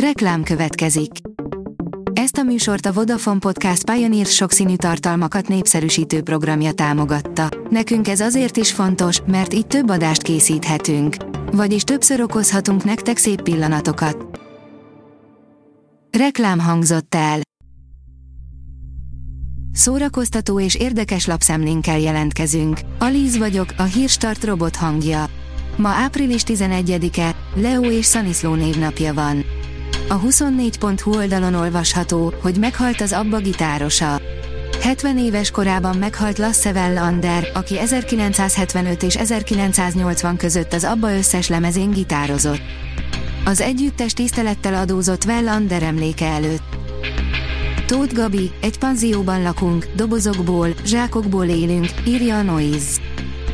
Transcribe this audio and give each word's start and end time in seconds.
Reklám 0.00 0.42
következik. 0.42 1.10
Ezt 2.12 2.36
a 2.36 2.42
műsort 2.42 2.86
a 2.86 2.92
Vodafone 2.92 3.38
Podcast 3.38 3.90
Pioneer 3.90 4.26
sokszínű 4.26 4.76
tartalmakat 4.76 5.48
népszerűsítő 5.48 6.22
programja 6.22 6.72
támogatta. 6.72 7.48
Nekünk 7.70 8.08
ez 8.08 8.20
azért 8.20 8.56
is 8.56 8.72
fontos, 8.72 9.20
mert 9.26 9.54
így 9.54 9.66
több 9.66 9.90
adást 9.90 10.22
készíthetünk. 10.22 11.16
Vagyis 11.52 11.82
többször 11.82 12.20
okozhatunk 12.20 12.84
nektek 12.84 13.16
szép 13.16 13.42
pillanatokat. 13.42 14.40
Reklám 16.18 16.58
hangzott 16.58 17.14
el. 17.14 17.40
Szórakoztató 19.72 20.60
és 20.60 20.74
érdekes 20.74 21.26
lapszemlénkkel 21.26 21.98
jelentkezünk. 21.98 22.80
Alíz 22.98 23.38
vagyok, 23.38 23.74
a 23.76 23.82
hírstart 23.82 24.44
robot 24.44 24.76
hangja. 24.76 25.24
Ma 25.76 25.88
április 25.88 26.42
11-e, 26.46 27.36
Leo 27.54 27.82
és 27.82 28.04
Szaniszló 28.04 28.54
névnapja 28.54 29.14
van. 29.14 29.44
A 30.08 30.20
24.hu 30.20 31.16
oldalon 31.16 31.54
olvasható, 31.54 32.34
hogy 32.42 32.58
meghalt 32.58 33.00
az 33.00 33.12
Abba 33.12 33.38
gitárosa. 33.38 34.20
70 34.80 35.18
éves 35.18 35.50
korában 35.50 35.96
meghalt 35.96 36.38
Lasse 36.38 36.70
Wellander, 36.70 37.50
aki 37.54 37.78
1975 37.78 39.02
és 39.02 39.16
1980 39.16 40.36
között 40.36 40.72
az 40.72 40.84
Abba 40.84 41.16
összes 41.16 41.48
lemezén 41.48 41.90
gitározott. 41.90 42.60
Az 43.44 43.60
együttes 43.60 44.12
tisztelettel 44.12 44.74
adózott 44.74 45.24
Wellander 45.24 45.82
emléke 45.82 46.26
előtt. 46.26 46.76
Tóth 47.86 48.14
Gabi, 48.14 48.50
egy 48.60 48.78
panzióban 48.78 49.42
lakunk, 49.42 49.86
dobozokból, 49.96 50.68
zsákokból 50.84 51.46
élünk, 51.46 51.86
írja 52.06 52.38
a 52.38 52.42
Noise. 52.42 53.05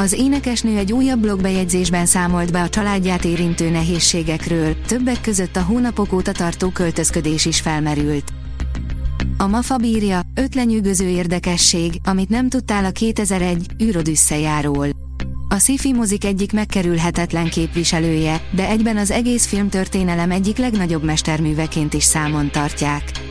Az 0.00 0.12
énekesnő 0.12 0.76
egy 0.76 0.92
újabb 0.92 1.20
blogbejegyzésben 1.20 2.06
számolt 2.06 2.52
be 2.52 2.62
a 2.62 2.68
családját 2.68 3.24
érintő 3.24 3.70
nehézségekről, 3.70 4.80
többek 4.86 5.20
között 5.20 5.56
a 5.56 5.62
hónapok 5.62 6.12
óta 6.12 6.32
tartó 6.32 6.68
költözködés 6.68 7.44
is 7.44 7.60
felmerült. 7.60 8.32
A 9.36 9.46
MAFA 9.46 9.76
bírja, 9.76 10.20
öt 10.34 10.54
lenyűgöző 10.54 11.08
érdekesség, 11.08 12.00
amit 12.04 12.28
nem 12.28 12.48
tudtál 12.48 12.84
a 12.84 12.90
2001 12.90 13.66
űrodüsszejáról. 13.82 14.88
A 15.48 15.58
sci 15.58 15.92
mozik 15.92 16.24
egyik 16.24 16.52
megkerülhetetlen 16.52 17.48
képviselője, 17.48 18.40
de 18.50 18.68
egyben 18.68 18.96
az 18.96 19.10
egész 19.10 19.46
filmtörténelem 19.46 20.30
egyik 20.30 20.56
legnagyobb 20.56 21.04
mesterműveként 21.04 21.94
is 21.94 22.04
számon 22.04 22.50
tartják. 22.50 23.27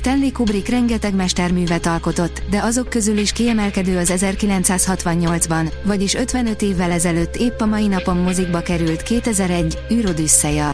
Stanley 0.00 0.32
Kubrick 0.32 0.68
rengeteg 0.68 1.14
mesterművet 1.14 1.86
alkotott, 1.86 2.42
de 2.50 2.62
azok 2.62 2.88
közül 2.88 3.18
is 3.18 3.32
kiemelkedő 3.32 3.98
az 3.98 4.12
1968-ban, 4.16 5.72
vagyis 5.84 6.14
55 6.14 6.62
évvel 6.62 6.90
ezelőtt 6.90 7.36
épp 7.36 7.60
a 7.60 7.66
mai 7.66 7.86
napon 7.86 8.16
mozikba 8.16 8.60
került 8.60 9.02
2001 9.02 9.78
űrodüsszeja. 9.92 10.72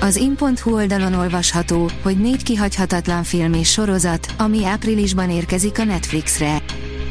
Az 0.00 0.16
in.hu 0.16 0.74
oldalon 0.74 1.14
olvasható, 1.14 1.90
hogy 2.02 2.18
négy 2.18 2.42
kihagyhatatlan 2.42 3.22
film 3.22 3.52
és 3.52 3.70
sorozat, 3.70 4.34
ami 4.38 4.64
áprilisban 4.64 5.30
érkezik 5.30 5.78
a 5.78 5.84
Netflixre. 5.84 6.62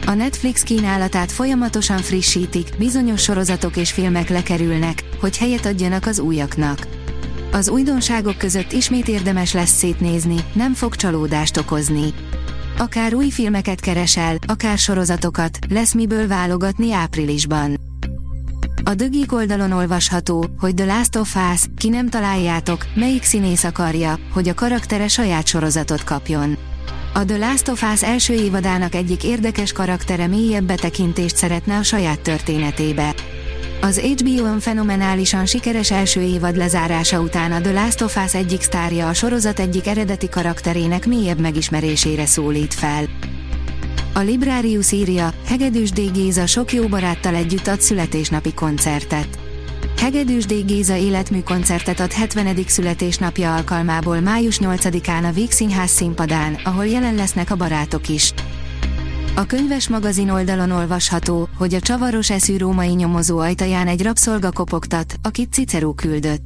A 0.05 0.13
Netflix 0.13 0.63
kínálatát 0.63 1.31
folyamatosan 1.31 1.97
frissítik, 1.97 2.67
bizonyos 2.77 3.21
sorozatok 3.21 3.77
és 3.77 3.91
filmek 3.91 4.29
lekerülnek, 4.29 5.03
hogy 5.19 5.37
helyet 5.37 5.65
adjanak 5.65 6.05
az 6.05 6.19
újaknak. 6.19 7.00
Az 7.53 7.69
újdonságok 7.69 8.37
között 8.37 8.71
ismét 8.71 9.07
érdemes 9.07 9.53
lesz 9.53 9.77
szétnézni, 9.77 10.35
nem 10.53 10.73
fog 10.73 10.95
csalódást 10.95 11.57
okozni. 11.57 12.13
Akár 12.77 13.13
új 13.13 13.29
filmeket 13.29 13.79
keresel, 13.79 14.35
akár 14.47 14.77
sorozatokat, 14.77 15.57
lesz 15.69 15.93
miből 15.93 16.27
válogatni 16.27 16.93
áprilisban. 16.93 17.79
A 18.83 18.93
dögik 18.93 19.33
oldalon 19.33 19.71
olvasható, 19.71 20.45
hogy 20.59 20.73
The 20.73 20.85
Last 20.85 21.15
of 21.15 21.35
Us, 21.53 21.61
ki 21.77 21.89
nem 21.89 22.09
találjátok, 22.09 22.85
melyik 22.95 23.23
színész 23.23 23.63
akarja, 23.63 24.19
hogy 24.33 24.49
a 24.49 24.53
karaktere 24.53 25.07
saját 25.07 25.47
sorozatot 25.47 26.03
kapjon. 26.03 26.57
A 27.13 27.25
The 27.25 27.37
Last 27.37 27.67
of 27.67 27.83
Us 27.93 28.03
első 28.03 28.33
évadának 28.33 28.95
egyik 28.95 29.23
érdekes 29.23 29.71
karaktere 29.71 30.27
mélyebb 30.27 30.63
betekintést 30.63 31.35
szeretne 31.35 31.77
a 31.77 31.83
saját 31.83 32.19
történetébe. 32.19 33.13
Az 33.81 33.99
HBO-n 33.99 34.59
fenomenálisan 34.59 35.45
sikeres 35.45 35.91
első 35.91 36.21
évad 36.21 36.57
lezárása 36.57 37.19
után 37.19 37.51
a 37.51 37.61
The 37.61 37.71
Last 37.71 38.01
of 38.01 38.17
Us 38.25 38.33
egyik 38.33 38.61
sztárja 38.61 39.07
a 39.07 39.13
sorozat 39.13 39.59
egyik 39.59 39.87
eredeti 39.87 40.29
karakterének 40.29 41.05
mélyebb 41.05 41.39
megismerésére 41.39 42.25
szólít 42.25 42.73
fel. 42.73 43.05
A 44.13 44.19
Librarius 44.19 44.91
írja, 44.91 45.33
Hegedűs 45.45 45.91
D. 45.91 46.11
Géza 46.11 46.45
sok 46.45 46.73
jó 46.73 46.87
baráttal 46.87 47.35
együtt 47.35 47.67
ad 47.67 47.81
születésnapi 47.81 48.53
koncertet. 48.53 49.27
Hegedűs 49.97 50.45
D. 50.45 50.65
Géza 50.65 50.95
életmű 50.95 51.39
koncertet 51.41 51.99
ad 51.99 52.11
70. 52.11 52.57
születésnapja 52.67 53.55
alkalmából 53.55 54.19
május 54.19 54.57
8-án 54.61 55.29
a 55.29 55.31
Víg 55.31 55.51
Színház 55.51 55.89
színpadán, 55.89 56.59
ahol 56.63 56.85
jelen 56.85 57.15
lesznek 57.15 57.51
a 57.51 57.55
barátok 57.55 58.09
is. 58.09 58.33
A 59.35 59.45
könyves 59.45 59.89
magazin 59.89 60.29
oldalon 60.29 60.71
olvasható, 60.71 61.49
hogy 61.57 61.73
a 61.73 61.79
csavaros 61.79 62.29
eszű 62.29 62.57
római 62.57 62.93
nyomozó 62.93 63.37
ajtaján 63.37 63.87
egy 63.87 64.03
rabszolga 64.03 64.51
kopogtat, 64.51 65.15
akit 65.21 65.53
Cicero 65.53 65.93
küldött. 65.93 66.41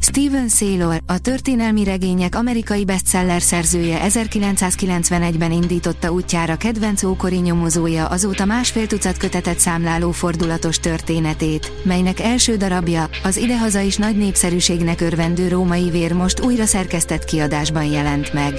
Steven 0.00 0.48
Saylor, 0.48 1.02
a 1.06 1.18
történelmi 1.18 1.84
regények 1.84 2.34
amerikai 2.34 2.84
bestseller 2.84 3.42
szerzője 3.42 4.00
1991-ben 4.08 5.52
indította 5.52 6.10
útjára 6.12 6.56
kedvenc 6.56 7.02
ókori 7.02 7.36
nyomozója 7.36 8.06
azóta 8.06 8.44
másfél 8.44 8.86
tucat 8.86 9.16
kötetet 9.16 9.58
számláló 9.58 10.10
fordulatos 10.10 10.78
történetét, 10.78 11.72
melynek 11.84 12.20
első 12.20 12.56
darabja, 12.56 13.08
az 13.24 13.36
idehaza 13.36 13.80
is 13.80 13.96
nagy 13.96 14.16
népszerűségnek 14.16 15.00
örvendő 15.00 15.48
római 15.48 15.90
vér 15.90 16.12
most 16.12 16.40
újra 16.40 16.64
szerkesztett 16.66 17.24
kiadásban 17.24 17.84
jelent 17.84 18.32
meg. 18.32 18.54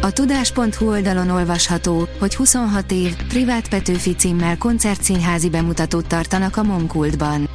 A 0.00 0.10
tudás.hu 0.12 0.88
oldalon 0.88 1.30
olvasható, 1.30 2.08
hogy 2.18 2.34
26 2.34 2.92
év, 2.92 3.16
privát 3.28 3.68
Petőfi 3.68 4.14
címmel 4.14 4.58
koncertszínházi 4.58 5.48
bemutatót 5.48 6.06
tartanak 6.06 6.56
a 6.56 6.62
Monkultban. 6.62 7.48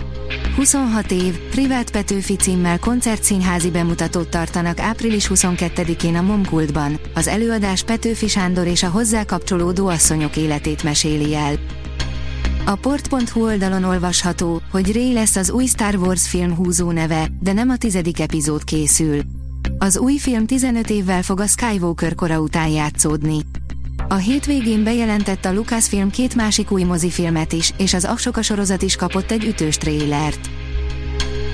26 0.56 1.12
év, 1.12 1.38
privát 1.50 1.92
Petőfi 1.92 2.36
címmel 2.36 2.80
koncertszínházi 2.80 3.72
bemutatót 3.72 4.30
tartanak 4.30 4.80
április 4.80 5.30
22-én 5.34 6.16
a 6.16 6.22
Momkultban. 6.22 7.00
Az 7.14 7.28
előadás 7.28 7.84
Petőfi 7.84 8.28
Sándor 8.28 8.68
és 8.68 8.84
a 8.84 8.90
hozzá 8.90 9.24
kapcsolódó 9.24 9.88
asszonyok 9.88 10.38
életét 10.38 10.84
meséli 10.84 11.36
el. 11.36 11.56
A 12.66 12.76
port.hu 12.76 13.44
oldalon 13.44 13.84
olvasható, 13.84 14.62
hogy 14.72 14.94
Ray 14.94 15.14
lesz 15.14 15.36
az 15.36 15.52
új 15.52 15.66
Star 15.66 15.96
Wars 15.96 16.28
film 16.28 16.56
húzó 16.56 16.92
neve, 16.92 17.28
de 17.40 17.54
nem 17.54 17.70
a 17.70 17.78
tizedik 17.78 18.20
epizód 18.20 18.64
készül. 18.64 19.22
Az 19.84 19.98
új 19.98 20.18
film 20.18 20.46
15 20.46 20.90
évvel 20.90 21.24
fog 21.24 21.40
a 21.40 21.48
Skywalker 21.48 22.16
kora 22.16 22.40
után 22.40 22.68
játszódni. 22.68 23.40
A 24.08 24.16
hétvégén 24.16 24.84
bejelentett 24.84 25.46
a 25.46 25.54
Lucasfilm 25.54 26.10
két 26.10 26.36
másik 26.36 26.72
új 26.72 26.84
mozifilmet 26.84 27.54
is, 27.54 27.74
és 27.78 27.94
az 27.94 28.06
Aksoka 28.06 28.42
sorozat 28.42 28.82
is 28.82 28.96
kapott 28.96 29.32
egy 29.32 29.46
ütős 29.46 29.78
trélert. 29.78 30.50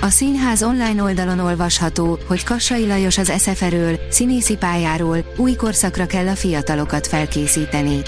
A 0.01 0.09
színház 0.09 0.63
online 0.63 1.03
oldalon 1.03 1.39
olvasható, 1.39 2.19
hogy 2.27 2.43
Kassai 2.43 2.87
Lajos 2.87 3.17
az 3.17 3.29
eszeferől, 3.29 3.99
színészi 4.09 4.55
pályáról, 4.55 5.17
új 5.37 5.55
korszakra 5.55 6.05
kell 6.05 6.27
a 6.27 6.35
fiatalokat 6.35 7.07
felkészíteni. 7.07 8.01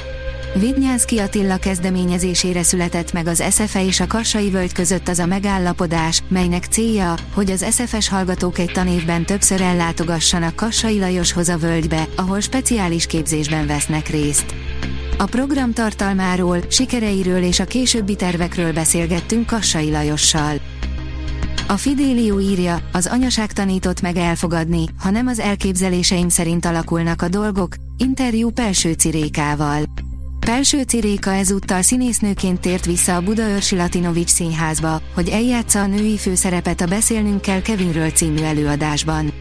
Vidnyánszki 0.59 1.17
Attila 1.17 1.57
kezdeményezésére 1.57 2.63
született 2.63 3.13
meg 3.13 3.27
az 3.27 3.43
SFE 3.51 3.85
és 3.85 3.99
a 3.99 4.07
Kassai 4.07 4.49
Völgy 4.49 4.73
között 4.73 5.07
az 5.07 5.19
a 5.19 5.25
megállapodás, 5.25 6.23
melynek 6.27 6.65
célja, 6.65 7.13
hogy 7.33 7.51
az 7.51 7.65
SFS 7.71 8.09
hallgatók 8.09 8.57
egy 8.57 8.71
tanévben 8.71 9.25
többször 9.25 9.61
ellátogassanak 9.61 10.55
Kassai 10.55 10.99
Lajoshoz 10.99 11.49
a 11.49 11.57
völgybe, 11.57 12.07
ahol 12.15 12.39
speciális 12.39 13.05
képzésben 13.05 13.67
vesznek 13.67 14.07
részt. 14.07 14.55
A 15.17 15.25
program 15.25 15.73
tartalmáról, 15.73 16.57
sikereiről 16.67 17.43
és 17.43 17.59
a 17.59 17.65
későbbi 17.65 18.15
tervekről 18.15 18.73
beszélgettünk 18.73 19.45
Kassai 19.45 19.91
Lajossal. 19.91 20.55
A 21.67 21.77
Fidélió 21.77 22.39
írja, 22.39 22.79
az 22.91 23.05
anyaság 23.05 23.51
tanított 23.51 24.01
meg 24.01 24.17
elfogadni, 24.17 24.85
ha 24.99 25.09
nem 25.09 25.27
az 25.27 25.39
elképzeléseim 25.39 26.29
szerint 26.29 26.65
alakulnak 26.65 27.21
a 27.21 27.27
dolgok, 27.27 27.75
interjú 27.97 28.49
Pelső 28.49 28.91
Cirékával. 28.91 29.83
Pelső 30.61 30.81
Ciréka 30.81 31.33
ezúttal 31.33 31.81
színésznőként 31.81 32.59
tért 32.59 32.85
vissza 32.85 33.15
a 33.15 33.21
Budaörsi 33.21 33.75
Latinovics 33.75 34.29
színházba, 34.29 35.01
hogy 35.13 35.29
eljátsza 35.29 35.81
a 35.81 35.85
női 35.85 36.17
főszerepet 36.17 36.81
a 36.81 36.85
Beszélnünk 36.85 37.41
kell 37.41 37.61
Kevinről 37.61 38.09
című 38.09 38.41
előadásban. 38.41 39.33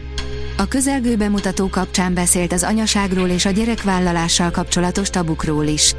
A 0.57 0.67
közelgő 0.67 1.15
bemutató 1.15 1.67
kapcsán 1.69 2.13
beszélt 2.13 2.53
az 2.53 2.63
anyaságról 2.63 3.27
és 3.27 3.45
a 3.45 3.49
gyerekvállalással 3.49 4.51
kapcsolatos 4.51 5.09
tabukról 5.09 5.65
is. 5.65 5.93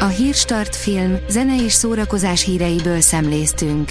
A 0.00 0.06
Hírstart 0.06 0.76
film, 0.76 1.16
zene 1.28 1.64
és 1.64 1.72
szórakozás 1.72 2.44
híreiből 2.44 3.00
szemléztünk. 3.00 3.90